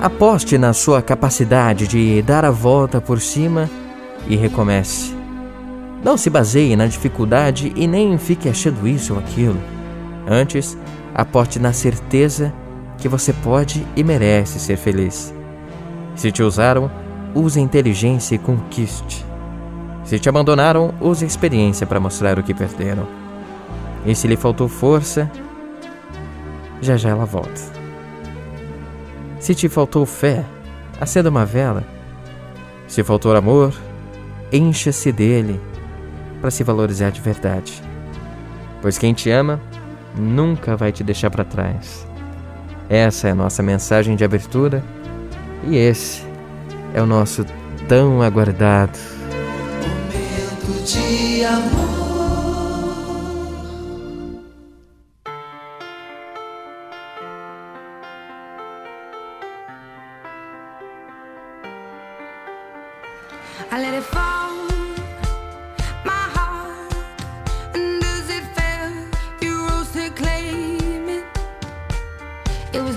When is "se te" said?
16.14-16.44, 20.04-20.28, 29.38-29.68